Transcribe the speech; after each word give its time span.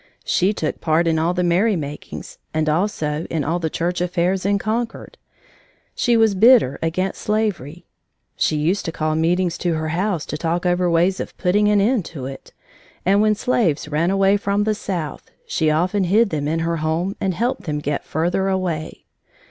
She 0.25 0.51
took 0.51 0.81
part 0.81 1.05
in 1.05 1.19
all 1.19 1.35
the 1.35 1.43
merry 1.43 1.75
makings 1.75 2.39
and 2.55 2.67
also 2.67 3.27
in 3.29 3.43
all 3.43 3.59
the 3.59 3.69
church 3.69 4.01
affairs 4.01 4.47
in 4.47 4.57
Concord. 4.57 5.15
She 5.93 6.17
was 6.17 6.33
bitter 6.33 6.79
against 6.81 7.21
slavery. 7.21 7.85
She 8.35 8.55
used 8.57 8.83
to 8.85 8.91
call 8.91 9.13
meetings 9.13 9.59
at 9.59 9.63
her 9.65 9.89
house 9.89 10.25
to 10.25 10.39
talk 10.39 10.65
over 10.65 10.89
ways 10.89 11.19
of 11.19 11.37
putting 11.37 11.67
an 11.67 11.79
end 11.79 12.03
to 12.05 12.25
it, 12.25 12.51
and 13.05 13.21
when 13.21 13.35
slaves 13.35 13.87
ran 13.89 14.09
away 14.09 14.37
from 14.37 14.63
the 14.63 14.73
South, 14.73 15.29
she 15.45 15.69
often 15.69 16.05
hid 16.05 16.31
them 16.31 16.47
in 16.47 16.61
her 16.61 16.77
home 16.77 17.15
and 17.21 17.35
helped 17.35 17.65
them 17.65 17.77
get 17.77 18.03
further 18.03 18.47
away. 18.49 19.05